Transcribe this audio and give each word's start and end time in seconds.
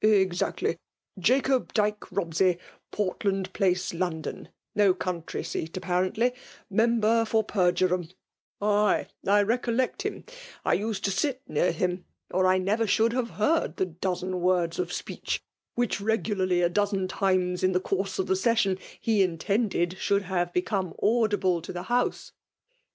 "Exactly^— 0.01 0.79
'Jacob 1.19 1.73
Dyke 1.73 2.11
Rob 2.11 2.33
sey« 2.33 2.57
Portland 2.91 3.53
Place, 3.53 3.93
London 3.93 4.49
(no 4.73 4.95
country 4.95 5.43
seat^ 5.43 5.77
apparently), 5.77 6.33
member 6.71 7.23
for 7.23 7.43
Peijurehami' 7.45 8.15
Ay,— 8.59 9.05
I 9.27 9.43
recollect 9.43 10.01
him,— 10.01 10.23
I 10.65 10.73
used 10.73 11.05
to 11.05 11.11
sit 11.11 11.43
near 11.47 11.71
him, 11.71 12.05
or 12.31 12.47
I 12.47 12.57
never 12.57 12.87
should 12.87 13.13
have 13.13 13.29
heard 13.37 13.77
the 13.77 13.85
dozen 13.85 14.39
words 14.41 14.79
of 14.79 14.91
speech, 14.91 15.43
which 15.75 16.01
regularly 16.01 16.63
a 16.63 16.67
dozen 16.69 17.07
times 17.07 17.63
in 17.63 17.73
the 17.73 17.79
course 17.79 18.17
of 18.17 18.25
the 18.25 18.35
session 18.35 18.79
he 18.99 19.21
intended 19.21 19.99
should 19.99 20.23
haire 20.23 20.47
beoome 20.47 20.95
audible 21.03 21.61
to 21.61 21.71
the 21.71 21.83
House. 21.93 22.31